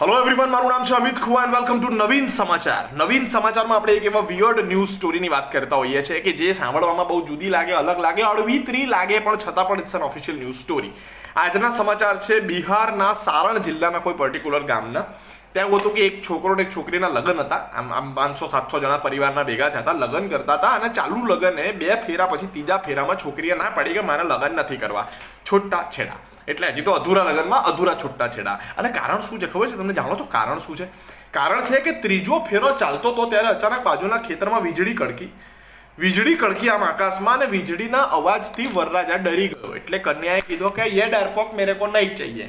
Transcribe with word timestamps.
Hello 0.00 0.16
everyone 0.16 0.50
મારું 0.50 0.70
નામ 0.70 0.84
છે 0.88 0.94
Amit 0.96 1.16
Khuva 1.22 1.40
and 1.44 1.54
welcome 1.56 1.78
to 1.78 1.88
Navin 2.00 2.26
Samachar. 2.34 2.82
Navin 2.98 3.24
સમાચારમાં 3.32 3.78
આપણે 3.78 3.94
એક 3.98 4.04
એવા 4.10 4.20
વિયર્ડ 4.28 4.60
ન્યૂઝ 4.68 4.92
સ્ટોરીની 4.92 5.30
વાત 5.32 5.48
કરતા 5.54 5.80
હોઈએ 5.80 6.02
છીએ 6.08 6.20
કે 6.26 6.34
જે 6.40 6.50
સાંભળવામાં 6.58 7.08
બહુ 7.08 7.16
જુદી 7.30 7.50
લાગે, 7.54 7.72
અલગ 7.80 7.98
લાગે 8.04 8.22
અળવીતરી 8.28 8.84
લાગે, 8.92 9.16
પણ 9.24 9.40
છતાં 9.44 9.66
પણ 9.70 9.82
it's 9.82 9.96
an 9.98 10.04
official 10.10 10.38
news 10.42 10.60
story 10.60 10.92
આજના 11.44 11.72
સમાચાર 11.80 12.14
છે 12.28 12.38
બિહારના 12.52 13.10
સારણ 13.24 13.60
જિલ્લાના 13.66 14.04
કોઈ 14.06 14.18
પર્ટિક્યુલર 14.22 14.64
ગામના. 14.70 15.04
ત્યાં 15.52 15.74
હતું 15.74 15.98
કે 15.98 16.06
એક 16.06 16.22
છોકરો 16.30 16.54
અને 16.54 16.62
એક 16.68 16.72
છોકરીના 16.78 17.12
લગ્ન 17.16 17.44
હતા. 17.44 17.60
આમ 17.74 17.92
આમ 17.98 18.14
પાંચસો, 18.14 18.52
સાતસો 18.54 18.84
જણા 18.84 19.02
પરિવારના 19.08 19.48
ભેગા 19.50 19.70
થયા 19.74 19.86
હતા, 19.86 19.98
લગ્ન 20.04 20.32
કરતા 20.32 20.60
હતા 20.62 20.74
અને 20.78 20.88
ચાલુ 21.00 21.26
લગ્ને 21.32 21.68
બે 21.82 21.92
ફેરા 22.06 22.32
પછી 22.32 22.54
ત્રીજા 22.54 22.82
ફેરામાં 22.88 23.22
છોકરીએ 23.26 23.62
ના 23.62 23.76
પાડી 23.76 24.00
કે 24.00 24.10
મારે 24.10 24.24
લગ્ન 24.32 24.60
નથી 24.62 24.82
કરવા. 24.84 25.06
છોટા 25.48 25.86
છેડા 25.96 26.37
એટલે 26.48 26.72
હજી 26.72 26.86
તો 26.88 26.96
અધૂરા 27.00 27.26
લગ્નમાં 27.28 27.68
અધૂરા 27.72 27.94
છૂટા 27.94 28.28
છેડા. 28.28 28.56
અને 28.78 28.88
કારણ 28.98 29.22
શું 29.28 29.40
છે 29.40 29.46
ખબર 29.46 29.68
છે? 29.68 29.76
તમને 29.76 29.98
જાણો 30.00 30.16
છો 30.16 30.26
કારણ 30.36 30.64
શું 30.66 30.80
છે? 30.80 30.88
કારણ 31.36 31.68
છે 31.68 31.80
કે 31.80 31.92
ત્રીજો 32.06 32.40
ફેરો 32.48 32.72
ચાલતો 32.82 33.12
તો 33.12 33.26
ત્યારે 33.26 33.48
અચાનક 33.48 33.84
બાજુના 33.84 34.24
ખેતરમાં 34.26 34.66
વીજળી 34.66 34.98
કડકી. 35.02 35.30
વીજળી 35.98 36.34
કડકી 36.34 36.68
આમ 36.70 36.84
આકાશમાં 36.88 37.40
અને 37.40 37.46
વીજળીના 37.54 38.02
અવાજથી 38.18 38.68
વરરાજા 38.74 39.22
ડરી 39.22 39.48
ગયો. 39.48 39.74
એટલે 39.78 39.98
કન્યાએ 39.98 40.42
કીધો 40.50 40.70
કે, 40.76 40.84
યે 40.98 41.08
ડરપોક 41.10 41.54
મેરે 41.54 41.74
કો 41.74 41.86
નહીં 41.86 42.14
ચાહીએ 42.16 42.48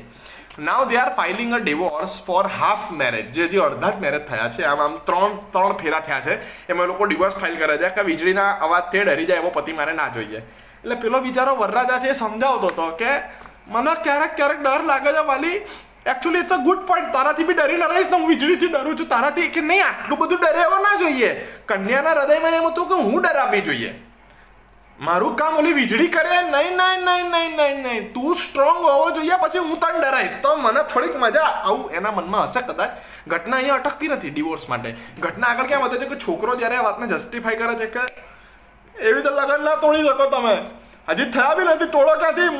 now 0.67 0.81
they 0.89 0.97
are 0.97 1.11
filing 1.17 1.53
a 1.55 1.59
divorce 1.65 2.15
for 2.27 2.45
half 2.59 2.87
marriage 3.01 3.27
જે 3.35 3.47
જે 3.51 3.59
અડધા 3.65 3.91
જ 3.91 4.01
મેરેજ 4.05 4.23
થયા 4.29 4.49
છે. 4.55 4.63
આમ 4.63 4.79
આમ 4.85 4.95
ત્રણ 5.09 5.35
ત્રણ 5.53 5.77
ફેરા 5.81 6.01
થયા 6.07 6.23
છે. 6.25 6.39
એમાં 6.69 6.87
લોકો 6.91 7.05
ડિવોર્સ 7.05 7.35
ફાઇલ 7.41 7.55
કરે 7.61 7.77
છે 7.83 7.89
કે 7.97 8.03
વીજળીના 8.09 8.49
અવાજથી 8.67 9.03
ડરી 9.03 9.29
જાય 9.29 9.43
એવો 9.43 9.51
પતિ 9.57 9.77
મારે 9.79 9.93
ના 9.93 10.09
જોઈએ. 10.15 10.41
એટલે 10.83 10.95
પેલો 10.95 11.21
બિચારો 11.27 11.55
વરરાજા 11.61 11.99
છે 12.03 12.09
એ 12.09 12.17
સમજાવતો 12.23 12.67
હતો 12.67 12.89
કે 13.01 13.11
મને 13.69 13.93
ક્યારેક 14.03 14.35
ક્યારેક 14.35 14.59
ડર 14.61 14.83
લાગે 14.85 15.11
છે 15.11 15.23
વાલી 15.25 15.55
actually 16.05 16.41
it's 16.41 16.53
a 16.53 16.59
good 16.59 16.83
point 16.85 17.11
તારાથી 17.11 17.45
બી 17.45 17.55
ડરી 17.55 17.79
રહીશ 17.85 18.09
ને 18.09 18.17
હું 18.17 18.27
વીજળીથી 18.27 18.69
ડરું 18.69 18.97
છું 18.97 19.07
તારાથી 19.07 19.49
કે 19.51 19.61
નહીં 19.63 19.83
આટલું 19.83 20.19
બધું 20.19 20.39
ડરે 20.39 20.61
એવો 20.63 20.77
ના 20.79 20.99
જોઈએ 20.99 21.31
કન્યાના 21.67 22.15
હૃદયમાં 22.15 22.55
એમ 22.55 22.67
હતું 22.67 22.87
કે 22.87 23.01
હું 23.01 23.19
ડરાવવી 23.19 23.61
જોઈએ 23.63 23.91
મારું 24.99 25.35
કામ 25.35 25.57
ઓલી 25.57 25.75
વીજળી 25.75 26.09
કરે 26.09 26.39
નહીં 26.45 26.77
નહીં 26.77 27.05
નહીં 27.05 27.31
નહીં 27.31 27.53
નહીં 27.55 27.83
નહીં 27.83 28.09
તું 28.09 28.35
સ્ટ્રોંગ 28.35 28.81
હોવો 28.81 29.05
જોઈએ 29.11 29.37
પછી 29.37 29.61
હું 29.61 29.77
તને 29.77 29.99
ડરાઈશ 29.99 30.35
તો 30.41 30.55
મને 30.57 30.83
થોડીક 30.85 31.15
મજા 31.17 31.45
આવું 31.45 31.85
એના 31.93 32.11
મનમાં 32.13 32.49
હશે 32.49 32.63
કદાચ 32.63 32.97
ઘટના 33.27 33.57
અહીંયા 33.57 33.79
અટકતી 33.83 34.09
નથી 34.09 34.31
ડિવોર્સ 34.31 34.67
માટે 34.67 34.97
ઘટના 35.19 35.49
આગળ 35.49 35.67
ક્યાં 35.67 35.85
વધે 35.85 36.01
છે 36.01 36.09
કે 36.09 36.17
છોકરો 36.17 36.57
જ્યારે 36.57 36.77
આ 36.77 36.83
વાતને 36.83 37.09
જસ્ટિફાઈ 37.09 37.59
કરે 37.59 37.77
છે 37.77 37.87
કે 37.89 38.03
એવી 38.95 39.23
તો 39.23 39.31
લગન 39.33 39.63
ના 39.63 39.79
તોડી 39.79 40.05
શકો 40.05 40.29
તમે 40.29 40.53
હજી 41.09 41.31
થયા 41.31 41.55
બી 41.55 41.67
નથી 41.67 41.91
તોડો 41.91 42.19
ક્યાંથી 42.19 42.51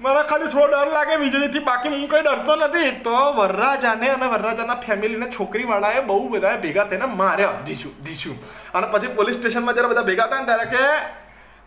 મને 0.00 0.22
ખાલી 0.22 0.46
થોડો 0.46 0.66
ડર 0.66 0.92
લાગે, 0.92 1.16
વીજળીથી 1.16 1.58
બાકી 1.58 1.88
હું 1.88 2.08
કંઈ 2.08 2.22
ડરતો 2.22 2.56
નથી. 2.56 2.90
તો 2.90 3.10
વરરાજાને 3.10 4.08
અને 4.08 4.26
વરરાજાના 4.26 4.74
ફેમિલીને 4.74 5.26
છોકરીવાળાએ 5.30 6.00
બહુ 6.00 6.28
બધા 6.28 6.56
ભેગા 6.56 6.84
થઈને 6.84 7.04
માર્યા 7.04 7.52
ધીશું 7.66 8.02
ધીશું 8.02 8.36
અને 8.72 8.86
પછી 8.86 9.06
પોલીસ 9.06 9.36
સ્ટેશનમાં 9.36 9.74
જ્યારે 9.74 9.88
બધા 9.88 10.02
ભેગા 10.02 10.26
થાય 10.26 10.40
ને 10.40 10.46
ત્યારે 10.46 10.64
કે, 10.64 10.84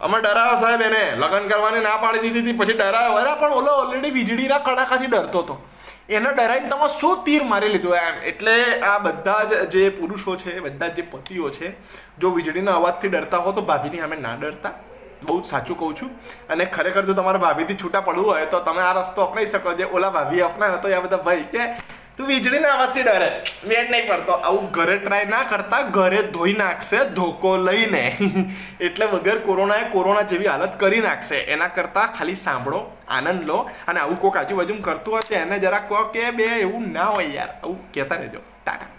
અમે 0.02 0.22
ડરાયો 0.22 0.56
સાહેબ 0.56 0.82
એને, 0.82 1.16
લગ્ન 1.16 1.48
કરવાની 1.48 1.80
ના 1.80 1.98
પાડી 1.98 2.20
દીધી 2.20 2.40
હતી, 2.40 2.58
પછી 2.58 2.74
ડરાયો. 2.74 3.12
અરે, 3.12 3.40
પણ 3.40 3.54
ઓલો 3.54 3.72
ઓલરેડી 3.72 4.09
વીજળીના 4.09 4.58
કડાકાથી 4.58 5.06
ડરતો 5.06 5.40
હતો. 5.40 5.68
એને 6.09 6.32
ડરાઈને 6.32 6.70
તમે 6.70 6.88
શું 7.00 7.24
તીર 7.24 7.44
મારી 7.44 7.70
લીધું 7.70 7.96
એમ? 7.96 8.24
એટલે 8.24 8.82
આ 8.82 8.98
બધા 8.98 9.44
જ 9.44 9.70
જે 9.70 9.90
પુરુષો 9.90 10.36
છે, 10.36 10.59
બધા 10.59 10.88
જ 10.88 11.04
પતિઓ 11.12 11.50
છે, 11.50 11.80
જો 12.20 12.30
વીજળીના 12.30 12.72
અવાજથી 12.72 13.08
ડરતા 13.08 13.38
હો 13.38 13.52
તો 13.52 13.62
ભાભીની 13.62 14.00
અમે 14.00 14.16
ના 14.16 14.36
ડરતા. 14.36 14.72
બહુ 15.23 15.41
જ 15.41 15.45
સાચું 15.45 15.80
કહું 15.80 15.95
છું. 15.95 16.09
અને 16.50 16.66
ખરેખર 16.66 17.05
જો 17.05 17.14
તમારા 17.14 17.38
ભાભીથી 17.38 17.75
છૂટા 17.75 18.02
પડવું 18.02 18.27
હોય, 18.27 18.45
તો 18.45 18.59
તમે 18.59 18.81
આ 18.81 19.02
રસ્તો 19.02 19.22
અપનાવી 19.22 19.47
શકો. 19.47 19.73
જે 19.73 19.83
ઓલા 19.83 20.09
ભાભી 20.09 20.39
અપનાવ્યો 20.39 20.78
તો 20.78 20.88
એ 20.88 21.00
બધા 21.00 21.17
ભાઈ 21.17 21.44
કે, 21.44 21.59
તું 22.17 22.28
વીજળીના 22.28 22.69
અવાજથી 22.69 23.02
ડરે. 23.03 23.44
વેટ 23.67 23.91
નહીં 23.91 24.08
પડતો. 24.08 24.31
આવું 24.31 24.72
ઘરે 24.72 24.97
ટ્રાય 24.97 25.25
ના 25.25 25.44
કરતા 25.44 25.81
ઘરે 25.81 26.23
ધોઈ 26.23 26.53
નાખશે, 26.53 27.09
ધોકો 27.09 27.57
લઈને. 27.57 28.18
એટલે 28.81 29.06
વગર 29.06 29.40
કોરોનાએ 29.40 29.84
કોરોના 29.84 30.22
જેવી 30.22 30.46
હાલત 30.46 30.79
કરી 30.79 31.00
નાખશે. 31.00 31.35
એના 31.35 31.67
કરતાં 31.67 32.17
ખાલી 32.17 32.35
સાંભળો, 32.35 32.97
આનંદ 33.07 33.47
લો. 33.47 33.69
અને 33.88 34.00
આવું 34.00 34.19
કોઈક 34.19 34.38
આજુબાજુ 34.38 34.75
કરતું 34.81 35.19
તો 35.19 35.35
એને 35.35 35.59
જરા 35.59 35.79
કહો 35.79 36.03
કે, 36.03 36.31
બે, 36.31 36.44
એવું 36.44 36.91
ના 36.91 37.06
હોય 37.06 37.25
યાર. 37.25 37.50
આવું 37.50 37.91
કહેતા 37.91 38.16
રહેજો. 38.16 38.40
ટાટા. 38.66 38.91